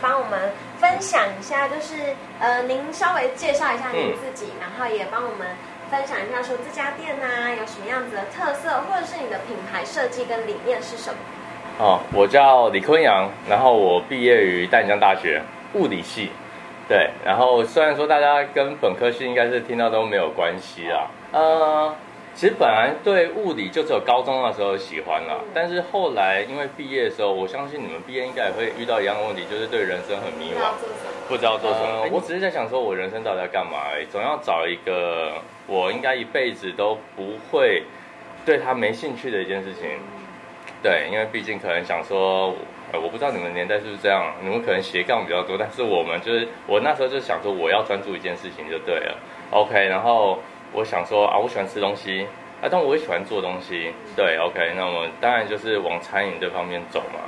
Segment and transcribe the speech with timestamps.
[0.00, 1.94] 帮我们分享一下，就是
[2.40, 5.46] 呃，您稍微介绍一下您自己，然后也帮我们
[5.90, 11.16] 分享一下说这家店啊有什么样子的特色，或者是你的品牌设计跟理念是什么？
[11.78, 15.40] 哦，我叫李坤阳，然后我毕业于淡江大学
[15.74, 16.30] 物理系，
[16.88, 21.94] 对，然后虽然说大家跟本科系应该是听到都没有关系啦，呃。
[22.38, 30.70] 其实本来对物理就只有高中的时候喜欢了，但是后来因为毕业的时候，我相信你们毕业应该也会遇到一样的问题，就是对人生很迷惘，
[31.26, 32.06] 不知道做什么。
[32.12, 33.78] 我只是在想说，我人生到底要干嘛？
[34.08, 35.32] 总要找一个
[35.66, 37.82] 我应该一辈子都不会
[38.46, 39.98] 对他没兴趣的一件事情。
[40.80, 42.54] 对，因为毕竟可能想说，
[42.92, 49.18] 呃，我不知道你们年代是不是这样，你们可能斜杠比较多，但是我们就是我那时候就想说，我要专注一件事情就对了。
[49.50, 50.38] OK，然后。
[50.72, 52.26] 我想说啊，我喜欢吃东西
[52.62, 53.92] 啊，但我也喜欢做东西。
[54.14, 57.20] 对，OK，那我们当然就是往餐饮这方面走嘛。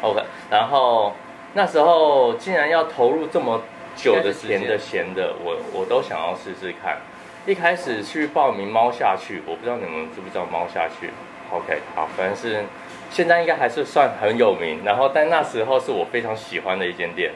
[0.00, 1.12] OK，然后
[1.54, 3.62] 那时候竟然要投入这么
[3.96, 6.98] 久的甜的咸的，我我都想要试试看。
[7.46, 11.10] 一开始去报名猫下去，我不知道你们知不知道猫下去。
[11.50, 12.64] OK，好，反正是
[13.10, 14.80] 现在应该还是算很有名。
[14.84, 17.32] 然后但那时候是我非常喜欢的一间店，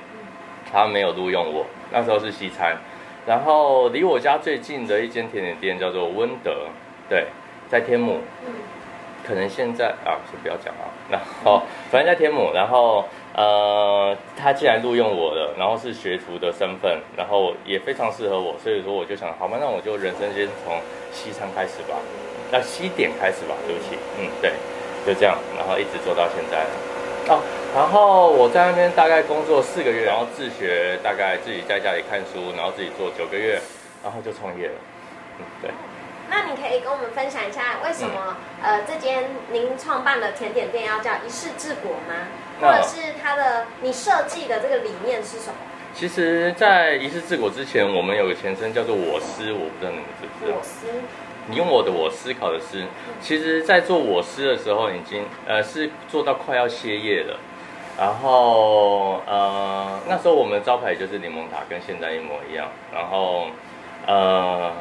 [0.71, 1.65] 他没有录用我。
[1.91, 2.77] 那时候是西餐。
[3.27, 6.67] 然后离我家最近的一间甜点店叫做温德，
[7.09, 7.27] 对，
[7.69, 8.19] 在天母，
[9.27, 10.91] 可能现在啊，先不要讲啊。
[11.11, 20.79] 然后反正在天母，然后呃，他既然录用我了，然后是学徒的身份，然后也非常适合我，所以说我就想，好吧，那我就人生先从
[21.13, 21.97] 西餐开始吧，
[22.51, 24.53] 那西点开始吧，对不起，嗯，对，
[25.07, 26.71] 就这样，然后一直做到现在了。
[27.29, 27.39] 哦，
[27.75, 33.59] 然后我在那边大概工作四个月，然后自学，大概自己在家里看书，然后自己做九个月，
[34.05, 34.75] 然后就创业了。
[35.39, 35.71] 嗯，对。
[36.29, 42.29] 那你可以跟我们分享一下，为什么、嗯、呃这间您创办的甜点店要叫一世治国吗？
[42.61, 45.55] 或者是它的你设计的这个理念是什么？
[45.95, 50.59] 其实，在一世治国之前，我们有个前身叫做我思，我不知道你们知不知道。
[50.59, 50.87] 我思。
[51.49, 52.83] 你用我的我思考的思，
[53.21, 57.37] 其实，在做我思的时候，已经呃是做到快要歇业了。
[57.99, 62.69] 然后呃那时候我们的招牌就是柠檬塔，跟现在一模一样。
[62.93, 63.47] 然后
[64.07, 64.73] 呃，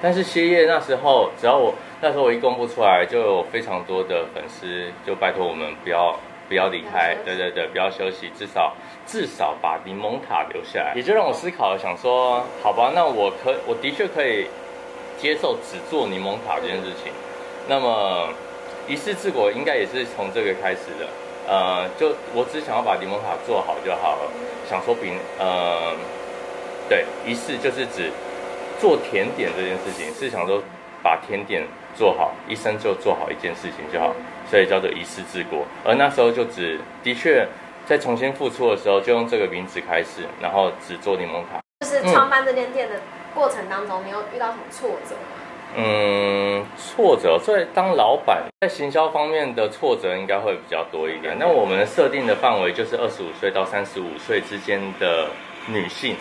[0.00, 6.16] 但是歇业那时候，只要我那时候我一公布出来，就有非常多的粉丝就拜托我们不要
[6.48, 8.74] 不要离开，对对对，不要休息，至少
[9.06, 10.92] 至少把柠檬塔留下来。
[10.94, 14.46] 也就让我思考了，想说，好吧，那我可我的确可以。
[15.18, 17.12] 接受只做柠檬塔这件事情，
[17.68, 18.28] 那么
[18.88, 21.06] 一世治国应该也是从这个开始的。
[21.52, 24.30] 呃，就我只想要把柠檬塔做好就好了。
[24.70, 25.92] 想说比呃，
[26.88, 28.10] 对，一式就是指
[28.80, 30.62] 做甜点这件事情，是想说
[31.02, 34.14] 把甜点做好，一生就做好一件事情就好，
[34.48, 35.66] 所以叫做一世治国。
[35.84, 37.46] 而那时候就只的确
[37.84, 41.60] 在重新复出的时候，就用这个名字开始，然后只做柠檬塔。
[41.80, 42.96] 就是创办这间店的。
[42.96, 45.40] 嗯过程当中，你有遇到什么挫折吗？
[45.76, 51.36] 嗯，挫折，所以当老板在行销方面的挫折应该会比较多一点。
[51.38, 55.28] 那我们设定的范围就是二十五岁到三十五岁之间的
[55.66, 56.16] 女性，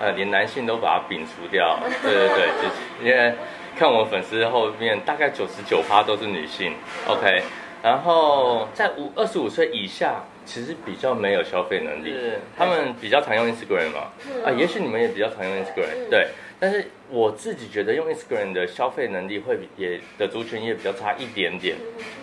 [0.00, 1.78] 呃，连男性都把它摒除掉。
[2.02, 3.34] 对对对，就是因为
[3.78, 6.72] 看我们粉丝后面大概九十九趴都是女性。
[7.06, 7.42] OK，
[7.82, 10.24] 然后在五二十五岁以下。
[10.46, 14.12] 其实比较没有消费能力，是他们比较常用 Instagram 嘛，
[14.44, 21.76] 啊，也许你们也比较常用 Instagram，对，但是我自己觉得用 Instagram 的消费能力会比也的族群也比较差一点点，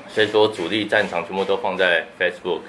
[0.07, 2.61] 所以说主力战场全部都放在 Facebook，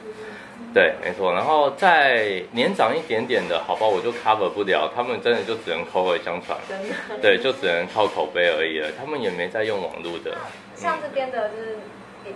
[0.74, 6.94] 对，没错，然后再年长一点点的，好吧，我就 cover 不了，他们真的就只能口耳相传，真的。
[7.22, 10.36] 对，就只能靠口碑而已了，他们也没在用网络的，
[10.74, 11.78] 像这边的就是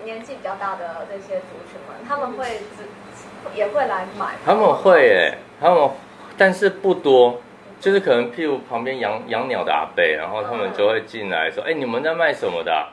[0.05, 2.61] 年纪比较大的这些族群们，他们会
[3.55, 5.91] 也会来买，他们会哎，他们，
[6.37, 7.43] 但是不多，
[7.81, 12.89] 就是可能譬如旁边养养鸟的阿伯，然后他们就会进来说，哎，你们在卖什么的啊？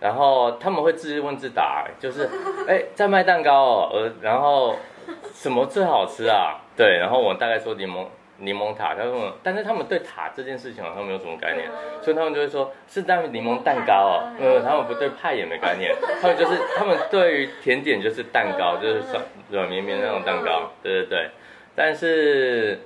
[0.00, 2.28] 然后他们会自问自答，就是，
[2.66, 4.76] 哎，在卖蛋糕哦，呃，然后
[5.32, 6.58] 什么最好吃啊？
[6.76, 8.06] 对，然后我大概说柠檬。
[8.42, 11.68] 柠檬塔，他们，但是他们对塔这件事情好像没有什么概念，
[12.00, 21.30] 所以他们就会说是蛋柠檬蛋糕哦， 嗯，他们不对派也没概念，他们就是他们对于甜点就是蛋糕，就是软软绵绵那种蛋糕，对对对，
[21.76, 22.80] 但是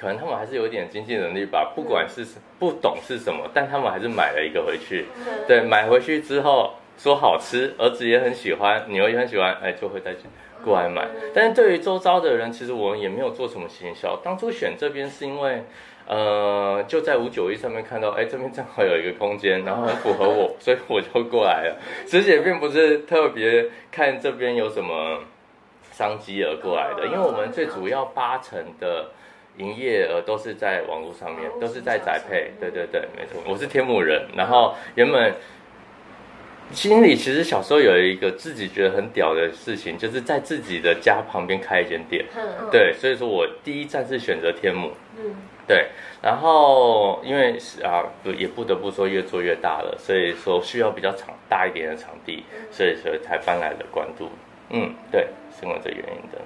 [0.00, 2.26] 可能他们还是有一点经济能力吧，不管是
[2.58, 5.06] 不懂是什么，但他们还是买了一个回去，
[5.46, 10.20] 对，买回去之后说好吃，儿子也很喜欢，女儿也很喜欢，哎，就会再去。
[10.64, 14.16] 过来买，但是对于周遭的人，其实我们也没有做什么行销。
[14.24, 15.62] 当初选这边是因为，
[16.04, 21.76] 呃，就在五九一上面看到，哎，这边正好有一个空间，然后很符合我， 所以我就过来了。
[22.06, 25.20] 其实也并不是特别看这边有什么
[25.92, 29.10] 商机而过来的，因为我们最主要八成的
[29.58, 32.52] 营业额都是在网络上面，都是在宅配。
[32.58, 35.34] 对对对，没错，我是天母人，然后原本。
[36.70, 42.22] 心里其实小时候有一个自己觉得很屌的事情，就是在自己的家旁边开一间店。
[42.36, 44.92] 嗯，对，所以说我第一站是选择天母。
[45.16, 45.34] 嗯，
[45.66, 45.86] 对，
[46.20, 48.04] 然后因为啊，
[48.36, 54.28] 也不得不说越做越大了，所以说需要比较场大一点的场地，所以说才搬来了关渡。
[54.68, 55.26] 嗯，对，
[55.58, 56.38] 是因为这原因的。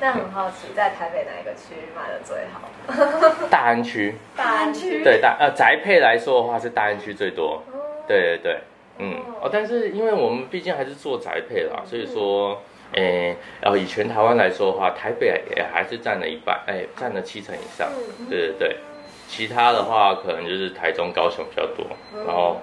[0.00, 3.46] 那很好奇，在台北哪一个区域卖的最好？
[3.50, 4.14] 大安区。
[4.34, 5.04] 大安区。
[5.04, 7.62] 对大呃宅配来说的话，是大安区最多。
[8.08, 8.60] 对对对。
[8.98, 12.60] 嗯哦，但是因为我们毕竟还是做宅配啦，所以说，
[12.92, 17.88] 诶，然后以全台湾来说的话，台北也还是占了一半，哎，占了七成以上。
[18.28, 18.76] 对对对，
[19.28, 21.86] 其他的话可能就是台中、高雄比较多，
[22.26, 22.60] 然后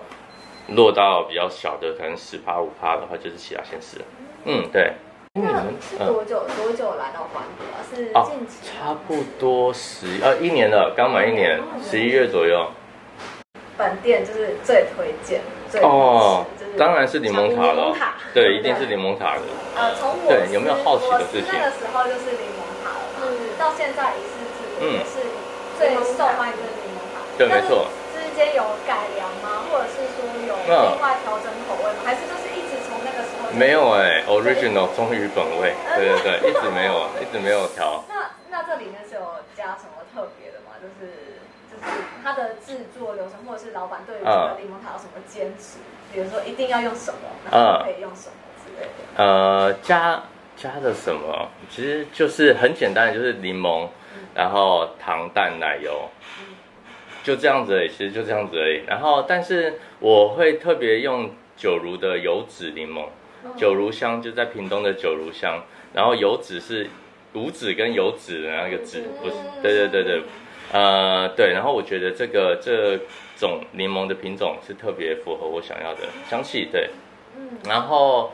[0.70, 3.98] 落到比较小的，可能十趴五趴的话，就是其他县市。
[4.46, 4.94] 嗯，对。
[5.40, 7.78] 那你们是多久多久来到关渡啊？
[7.86, 8.66] 是近期？
[8.66, 12.72] 差不多十呃一年了，刚满一年，十一月左右。
[13.78, 15.42] 本店就是最推荐。
[15.70, 16.46] 最哦，
[16.78, 17.94] 当然是柠檬塔了，
[18.34, 19.42] 对，一定是柠檬塔的。
[19.78, 21.54] 呃，从我对有没有好奇的事情？
[21.54, 24.34] 那个时候就是柠檬塔了，嗯，到现在也是
[24.82, 25.22] 嗯是
[25.78, 27.22] 最受欢迎的柠檬塔。
[27.38, 27.86] 对，没错。
[28.18, 29.70] 之间有改良吗？
[29.70, 32.02] 或者是说有另外调整口味吗？
[32.02, 33.47] 还是就是一直从那个时候？
[33.58, 38.04] 没有哎，original 忠于本味，对对对，一直没有，一直没有调。
[38.08, 39.22] 那那这里面是有
[39.56, 40.78] 加什么特别的吗？
[40.80, 41.12] 就是
[41.72, 41.98] 就是。
[42.24, 45.78] 它的制作流程，或者是老板对于这个柠檬塔有什么坚持？
[46.12, 47.20] 比如说一定要用什么，
[47.50, 49.24] 然后可以用什么之类的。
[49.24, 50.22] 呃，加
[50.58, 51.48] 加的什么？
[51.70, 53.88] 其实就是很简单的，就是柠檬，
[54.36, 56.10] 然后糖、蛋、奶油，
[57.24, 57.90] 就这样子而已。
[57.90, 58.84] 其实就这样子而已。
[58.86, 63.06] 然后，但是我会特别用九如的油脂柠檬，
[63.56, 65.64] 九如香就在屏东的九如香，
[65.94, 66.90] 然后油脂是
[67.34, 69.36] 无脂跟油脂的那个脂，不是？
[69.62, 70.22] 对对对对。
[70.70, 73.00] 呃，对，然后我觉得这个这
[73.40, 76.90] 种柠檬的品种是特别符合我想要的香气，对，
[77.66, 78.34] 然后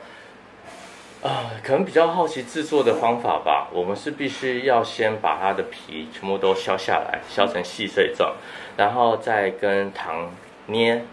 [1.22, 3.68] 啊、呃，可能比较好奇制作的方法吧。
[3.72, 8.34] 我们是必须要先把它的皮全部都削下来，削成细碎状，
[8.78, 10.32] 然后再跟糖
[10.66, 11.06] 捏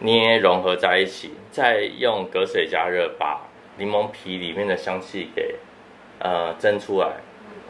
[0.00, 3.40] 捏融合在一起，再用隔水加热把
[3.78, 5.56] 柠檬皮里面的香气给
[6.18, 7.08] 呃蒸出来。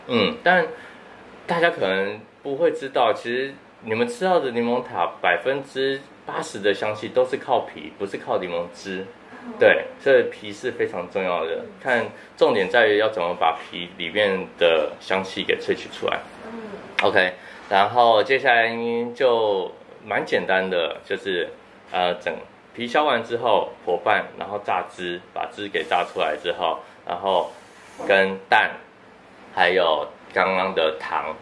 [0.09, 0.67] 嗯，但
[1.47, 2.21] 大家可能。
[2.43, 3.53] 不会知道，其实
[3.83, 9.05] 你们吃到的柠檬塔百分之八十的香气都是靠皮，不是靠柠檬汁。
[9.59, 11.65] 对，所以皮是非常重要的。
[11.83, 12.07] 看
[12.37, 16.21] 重点在于要怎么把皮里面的香气给萃取出来。
[17.03, 17.33] OK，
[17.69, 18.73] 然后接下来
[19.13, 19.73] 就
[20.05, 21.49] 蛮简单的，就是
[21.97, 22.35] 呃整
[22.75, 27.51] 皮削完之后剖半，然后榨汁，把汁给榨出来之后，然后
[28.07, 28.73] 跟蛋
[29.55, 31.35] 还有刚刚的糖。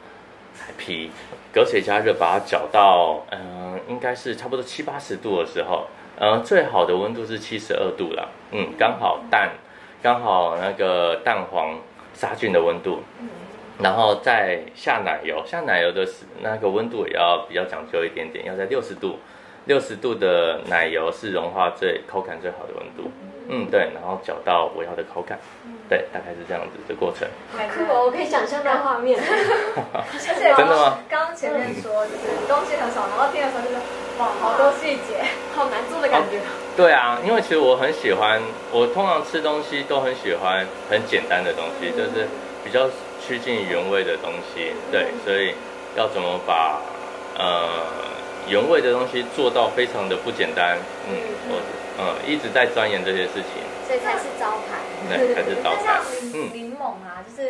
[0.78, 1.10] 皮
[1.52, 5.88] 隔水加热，把它搅到，嗯、应该是差不多七八十度的时候，
[6.20, 9.50] 嗯、呃，最好的温度是七十二度了，嗯，刚好蛋，
[10.00, 11.76] 刚好那个蛋黄
[12.14, 13.02] 杀菌的温度，
[13.80, 19.18] 然后再下奶油，下奶油的是那个温度也要比较讲究一点点，要在六十度，
[19.66, 23.10] 六十度的奶油是融化最口感最好的温度。
[23.46, 25.38] 嗯，对，然后搅到我要的口感，
[25.86, 27.28] 对，大概是这样子的过程。
[27.54, 29.20] 太酷了，我可以想象那画面。
[30.56, 30.98] 真的吗？
[31.10, 33.76] 刚刚前面说就是东西很少，然后听的时候就是
[34.18, 35.20] 哇，好多细节，
[35.54, 36.40] 好难做的感觉。
[36.74, 38.40] 对啊，因为其实我很喜欢，
[38.72, 42.26] 我通常吃东西都很喜欢很简单的东西，就是
[42.64, 42.88] 比较
[43.20, 44.72] 趋近原味的东西。
[44.90, 45.54] 对，所以
[45.96, 46.80] 要怎么把
[47.36, 47.68] 呃
[48.48, 50.78] 原味的东西做到非常的不简单？
[51.08, 51.14] 嗯，
[51.48, 51.60] 我。
[51.96, 56.00] 嗯，一直在钻研这些事情，所以才是招牌，对，才是招牌。
[56.34, 57.48] 嗯，柠檬啊，就是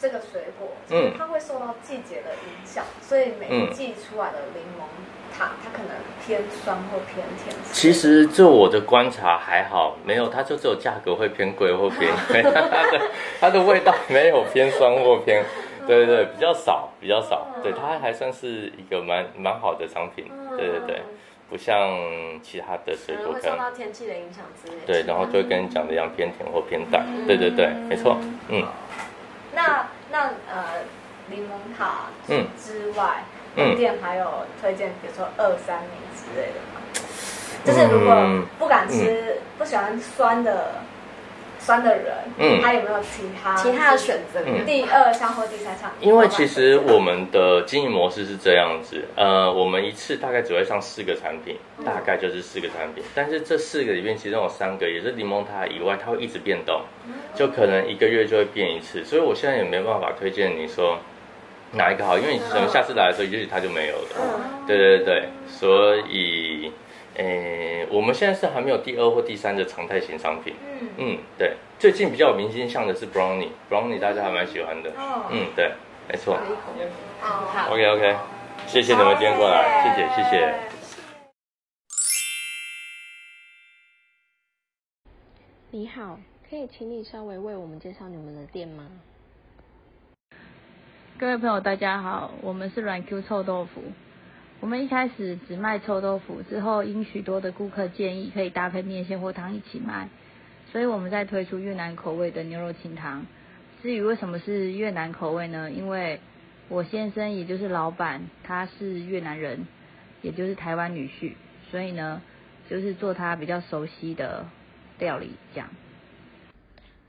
[0.00, 4.88] 这个水果，嗯，它会受到季节的影响，所以每一季出来的柠檬
[5.36, 5.94] 塔，它可能
[6.24, 7.54] 偏酸或偏甜。
[7.70, 13.00] 其实就我的观察还好，没有，它就只有价格会偏贵或偏贵， 它的
[13.42, 15.44] 它的味道没有偏酸或偏，
[15.86, 21.02] 对对对，比较少，比较少，对，它还算是一个蛮蛮好的商品，对对对。
[21.50, 21.76] 不像
[22.42, 24.78] 其他的水果，可能会受到天气的影响之类。
[24.86, 27.04] 对，然后就会跟你讲的一样，偏甜或偏淡。
[27.06, 28.16] 嗯、对对对，没错。
[28.48, 28.66] 嗯。
[29.54, 30.80] 那那呃，
[31.28, 32.06] 柠檬塔
[32.56, 33.22] 之外，
[33.56, 36.80] 嗯，店还有推荐，比如说二三名之类的吗？
[37.66, 40.72] 就是如果不敢吃，嗯、不喜欢酸的
[41.64, 44.40] 酸的人，嗯，他有没有其他其他的选择？
[44.44, 45.90] 嗯、第二项或第三项？
[46.00, 56.80] 因为其实我们的经营模式是这样子，呃，我们一次大概只会上四个产品，大概就是四个产品，但是这四个里面其中有三个也是柠檬塔以外，它会一直变动，
[57.34, 60.98] 就可能一个月就会变一次，所以我现在也没办法推荐你说
[61.72, 64.40] 哪一个好，因为你可能下次来的时候，也许它就没有了。
[64.66, 66.72] 对对对对，所以。
[67.14, 70.54] 诶，我们现在是还没有第二或第三的常态型商品。
[70.80, 74.90] 嗯嗯，对，最近比较有明星像的是 Brownie，Brownie 大家还蛮喜欢的。
[74.92, 75.72] 哦，嗯，对，
[76.08, 76.38] 没错。
[77.20, 78.16] 好，OK OK，
[78.66, 80.54] 谢谢你们今天过来，谢谢谢谢。
[85.70, 88.86] 你好，可以请你稍微为我们介绍你们的店吗？
[91.18, 93.82] 各位朋友，大家好，我们是软 Q 臭豆腐。
[94.62, 100.08] 我们一开始只卖臭豆腐，之后因许多的顾客建议可以搭配面线或汤一起卖，
[100.70, 103.26] 所以我们再推出越南口味的牛肉清汤。
[103.82, 105.68] 至于为什么是越南口味呢？
[105.72, 106.20] 因为
[106.68, 109.66] 我先生也就是老板，他是越南人，
[110.22, 111.32] 也就是台湾女婿，
[111.68, 112.22] 所以呢，
[112.70, 114.46] 就是做他比较熟悉的
[115.00, 115.68] 料理这样。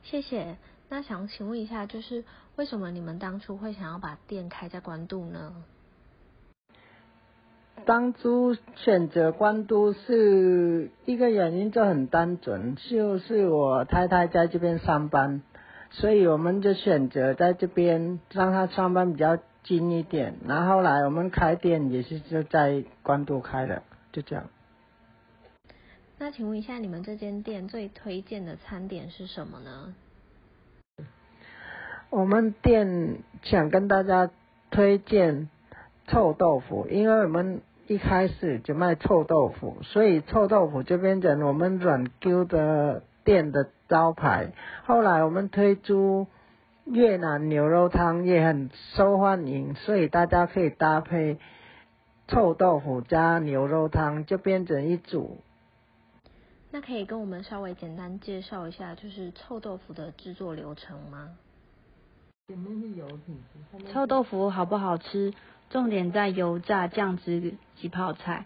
[0.01, 0.57] 谢谢。
[0.89, 5.53] 那想请问一下，就是为什么你们当初会想要把店开在关渡呢？
[7.85, 15.41] 当初选择关都是一个原因，就很单纯，就是我太太在这边上班，
[15.91, 20.35] 所以我们就选择在这边让她上班比较近一点。
[20.47, 24.45] 然后来我们开店也是就在关都开的，就这样。
[26.17, 29.93] 那请问一下，你们这间店最推荐的餐点是什么呢？
[32.09, 34.31] 我们店想跟大家
[34.71, 35.49] 推荐
[36.07, 37.61] 臭豆腐，因为我们。
[37.87, 44.53] 一开始就卖臭豆腐，所以臭豆腐就变成我们软 Q 的店的招牌。
[44.85, 46.27] 后来我们推出
[46.85, 51.39] 越南牛肉汤也很受欢迎，所以大家可以搭配
[52.27, 55.39] 臭豆腐加牛肉汤，就变成一组。
[56.71, 61.29] 那可以跟我们稍微简单介绍一下，就是臭豆腐的制作流程吗？
[63.91, 65.33] 臭豆腐好不好吃？
[65.73, 68.45] 重点在油炸、酱汁及泡菜，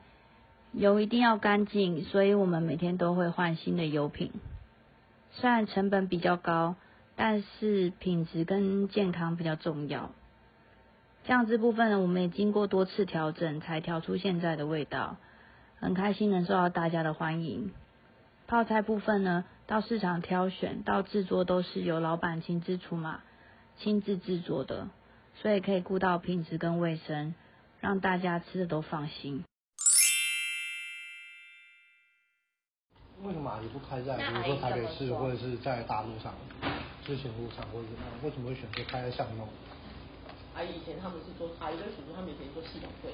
[0.71, 4.31] 油一定要干净，所以我们每天都会换新的油品。
[5.31, 6.75] 虽然成本比较高，
[7.17, 10.11] 但是品质跟健康比较重要。
[11.25, 15.17] 酱汁部分呢，我们也经过多次调整，才调出现在的味道。
[15.81, 17.73] 很开心能受到大家的欢迎。
[18.47, 23.19] 泡菜部分呢，到市场挑选，到制作都是由老板亲自出马、
[23.79, 24.87] 亲自制作的。
[25.41, 27.35] 所以可以顾到品质跟卫生，
[27.79, 29.43] 让大家吃的都放心。
[33.21, 36.33] 为什么你不开在，比如说台北市或者是在大陆上，
[37.05, 38.23] 之前路上或者怎么样？
[38.23, 39.47] 为什么会选择开在巷弄？
[40.55, 43.13] 阿姨以前他们是做，阿姨跟叔叔他们以前做系统柜，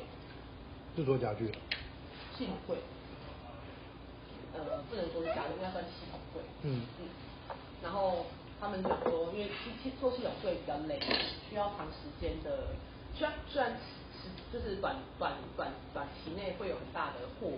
[0.96, 1.58] 是做家具的。
[2.38, 2.78] 系统柜，
[4.54, 6.42] 呃，不能说是家具，应该算系统柜。
[6.64, 7.08] 嗯嗯，
[7.84, 8.26] 然后。
[8.64, 9.52] 他们讲说，因为
[10.00, 10.98] 做系统会比较累，
[11.50, 12.72] 需要长时间的，
[13.14, 17.52] 虽然虽然是就是短短短短期内会有很大的获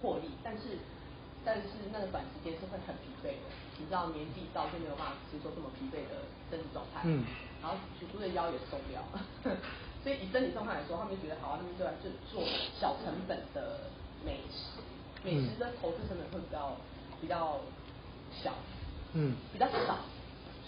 [0.00, 0.80] 获利，但是
[1.44, 3.52] 但是那个短时间是会很疲惫的。
[3.76, 7.22] 你知道年纪到就没有办法接受这么疲惫的身体状态，嗯，
[7.60, 9.04] 然后叔叔的腰也受不了，
[10.02, 12.40] 所以以身体状态来说，他们就觉得好啊，他们就来就做
[12.80, 13.84] 小成本的
[14.24, 14.80] 美食，
[15.22, 16.72] 美食的投资成本会比较
[17.20, 17.60] 比较
[18.32, 18.54] 小，
[19.12, 20.00] 嗯，比较少。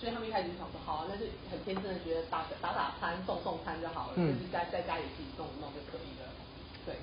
[0.00, 6.24] 所以他们一开始就想说，好啊，那就很天真的觉得打打打餐、送送餐就好了，嗯、就是在在家里自己弄弄就可以了。
[6.88, 6.96] 对，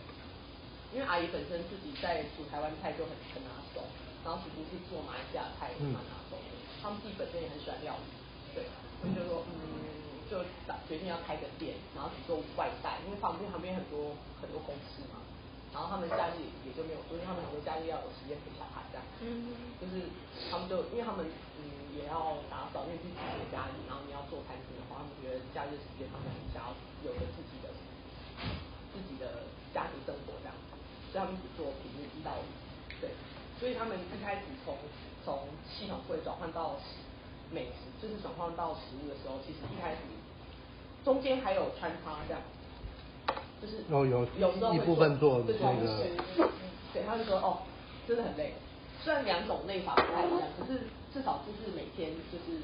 [0.90, 3.86] 因为阿姨本身自己在煮台湾菜就很很拿手，
[4.26, 6.50] 然后叔叔是做马来西亚菜也蛮拿手的，
[6.82, 8.10] 他们自己本身也很喜欢料理。
[8.58, 8.66] 对，
[8.98, 15.22] 所以就说嗯，就打决定要开个店，然后只做外带，因为旁边旁边很多很多公司嘛，
[15.74, 20.10] 然后他们假日也就没有，因为他们很多假日要有时间陪小孩这样，嗯，就是
[20.50, 21.26] 他们就因为他们
[21.60, 21.86] 嗯。
[21.98, 26.70] 也要打扫，因为自己的家里，然后你要做餐厅的话，他们觉得假日时间他们很想要
[27.02, 27.74] 有个自己的
[28.94, 30.54] 自己的家庭生活这样。
[30.54, 30.78] 子，
[31.10, 32.46] 所以他们只做平日一到五，
[33.02, 33.18] 对，
[33.58, 34.78] 所以他们一开始从
[35.26, 36.78] 从系统柜转换到
[37.50, 40.06] 美食，就是转换到食物的时候，其实一开始
[41.02, 42.40] 中间还有穿插这样，
[43.62, 46.06] 就是有有有时候一部分做这个，
[46.94, 47.66] 对，他就说哦，
[48.08, 48.54] 真的很累。
[49.04, 50.82] 虽然两种内法不太一样，可是
[51.14, 52.62] 至少就是每天就是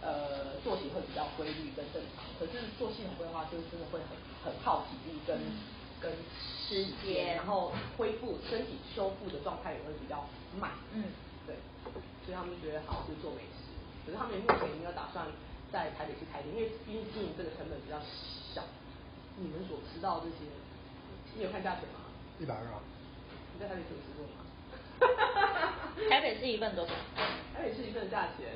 [0.00, 2.22] 呃作息会比较规律跟正常。
[2.38, 4.14] 可是做系统规划就是真的会很
[4.44, 5.58] 很耗体力跟、嗯、
[6.00, 10.24] 跟时间，然后恢复身体修复的状态也会比较
[10.60, 10.70] 慢。
[10.92, 11.04] 嗯，
[11.46, 11.56] 对，
[12.24, 13.74] 所以他们觉得好就做美食，
[14.06, 15.26] 可是他们目前没有打算
[15.72, 17.98] 在台北去开店，因为毕竟这个成本比较
[18.54, 18.62] 小。
[19.36, 20.48] 你们所吃到这些，
[21.36, 22.00] 你有看价钱吗？
[22.38, 22.80] 一百二啊。
[23.54, 24.44] 你在台北有吃过吗？
[26.08, 26.92] 台北是一份多少？
[27.54, 28.54] 台北是一份价钱，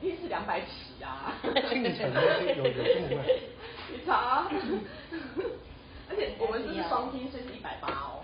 [0.00, 1.34] 一定是两百起啊！
[1.42, 2.20] 进城有
[2.54, 3.50] 有这么贵？
[3.92, 4.48] 你查，
[6.08, 8.22] 而且我们这是双拼，所以是一百八哦。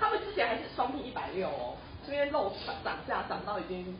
[0.00, 3.96] 他们之前还是双拼一百六哦，这边肉涨涨价涨到已经，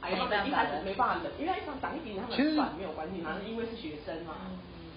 [0.00, 4.50] 哎呀，他们一开始没办法忍，因为一涨涨一点，他们算没有关系嘛，是因为是学生嘛，然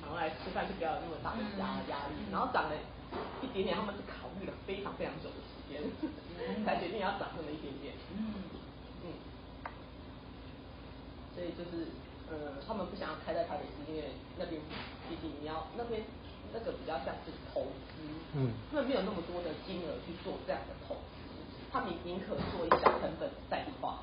[0.10, 2.76] 后来吃饭就不要有那么大的压压力，然后涨了
[3.42, 5.82] 一点点，他们是考虑了非常非常久的时间。
[6.66, 8.36] 才决定要涨那么一点点，嗯
[9.04, 9.08] 嗯，
[11.34, 11.88] 所以就是
[12.30, 14.62] 呃，他们不想要开在台北市，因为那边
[15.10, 16.04] 毕竟你要那边
[16.54, 21.00] 那个比较像是投资，嗯，他们没有那么多的金额去做这样的投资，
[21.72, 24.00] 他们宁可做一小成本再花，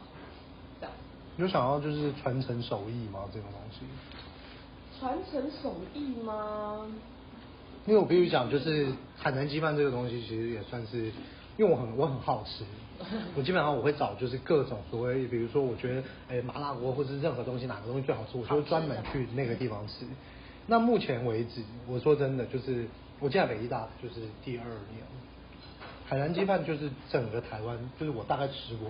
[0.80, 0.94] 这样。
[1.36, 3.28] 有想要就是传承手艺吗？
[3.30, 3.84] 这种东西？
[5.02, 6.86] 传承手艺吗？
[7.86, 8.86] 因为我必须讲，就是
[9.18, 11.10] 海南鸡饭这个东西，其实也算是。
[11.58, 12.64] 因为我很我很好吃，
[13.36, 20.06] 我基本上我会找就是各种所谓，比如说我觉得哎麻辣锅或者是任何东西哪个东西最好吃，我就会专门去那个地方吃。
[20.66, 22.86] 那目前为止，我说真的，就是
[23.18, 25.04] 我进来北医大就是第二年，
[26.08, 28.88] 海南鸡饭就是整个台湾，就是我大概吃过，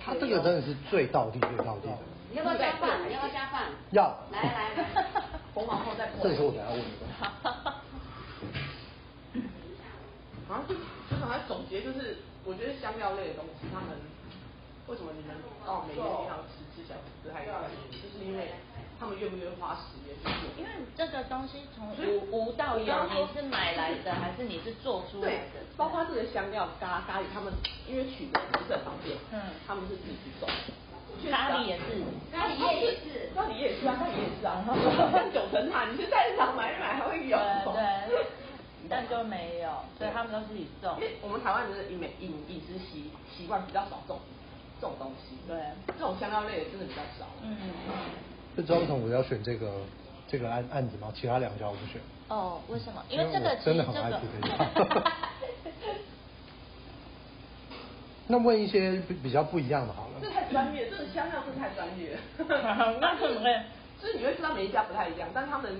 [0.00, 1.98] 它这个真的是最道地最道地的。
[2.34, 2.98] 你要不要加饭？
[3.08, 3.70] 你要不要加饭？
[3.92, 4.18] 要。
[4.32, 4.84] 来来来，
[5.54, 6.10] 红皇后在。
[6.20, 6.82] 这个是我等下问的。
[10.50, 13.94] 然后就就想来总结，就是我觉得香料类的东西，他们
[14.88, 17.62] 为什么你们到每个地方吃吃起来不太一样？
[17.92, 18.50] 就是因为
[18.98, 20.50] 他们愿不愿意花时间去做。
[20.58, 25.62] 因为这个东西从无无到有，你是买来的还是你是做出来的？
[25.76, 27.52] 包括这个香料咖咖喱，他们
[27.86, 30.50] 因为取得不是很方便，嗯，他们是自己去种。
[31.30, 31.82] 咖喱也是，
[32.32, 34.64] 咖喱也是，咖喱也是啊，咖喱也是啊。
[35.12, 37.38] 像九层塔，你去菜市场买一买还会有。
[37.72, 38.26] 对。
[38.86, 40.94] 但就没有，所以他们都自己种。
[40.96, 44.20] 因为我们台湾的饮美饮饮食习习惯比较少种
[44.78, 47.26] 这种东西，对，这种香料类的真的比较少。
[47.42, 47.56] 嗯。
[48.54, 49.80] 这知道为什么我要选这个
[50.28, 51.10] 这个案案子吗？
[51.14, 51.98] 其他两家我不选。
[52.28, 53.02] 哦，为什么？
[53.08, 55.10] 因为这个真的很爱吃这个。
[58.26, 60.14] 那问一些比比较不一样的好了。
[60.20, 62.16] 这太专业，这个香料是太专业。
[63.00, 63.62] 那怎么会？
[64.00, 65.70] 就是你会知道每一家不太一样，但他们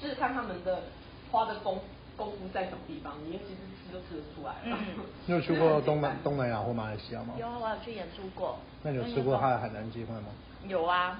[0.00, 0.82] 就是看他们的
[1.30, 1.78] 花的功。
[2.16, 3.12] 功夫在什么地方？
[3.26, 4.54] 你其实吃都吃得出来。
[4.62, 4.78] 嗯，
[5.26, 7.34] 你有去过东南东南亚或马来西亚吗？
[7.36, 8.56] 有，我有去演出过。
[8.84, 10.28] 那你有吃过他的海南鸡饭吗？
[10.68, 11.18] 有啊。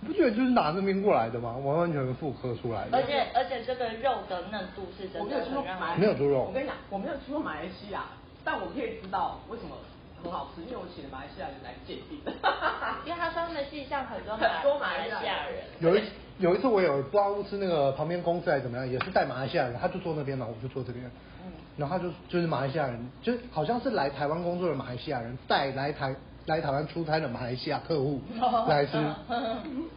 [0.00, 1.56] 你不觉得就是拿那边过来的吗？
[1.64, 2.96] 完完全全复刻出来的。
[2.96, 5.20] 而且而且这个肉的嫩度是真的。
[5.20, 5.96] 我没有吃过马来西亚。
[5.98, 6.44] 没有猪肉。
[6.44, 8.04] 我跟你讲，我没有去过马来西亚，
[8.44, 9.76] 但我可以知道为什么
[10.22, 12.18] 很好吃，因为我请了马来西亚人来鉴定。
[13.04, 15.64] 因为他说他们系上很多 很多马来西亚人。
[15.80, 16.02] 有一。
[16.40, 21.04] 有一次我有不知道是那个旁边公司还是怎么样，也是带马来西亚人，他就坐那边嘛，我就坐这边。
[21.44, 21.52] 嗯。
[21.76, 28.22] 然后他就就是马来西亚人，就好像是来台湾工作的马来西亚人带来台来台湾出差的马来西亚客户
[28.70, 28.92] 来吃。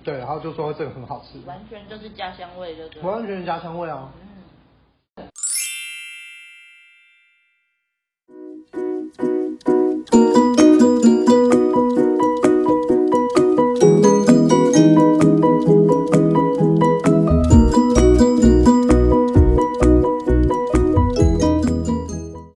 [0.03, 1.39] 对，然后就说这个很好吃。
[1.47, 2.99] 完全就是家乡味，就是。
[2.99, 4.11] 完全是家乡味啊。
[4.21, 4.27] 嗯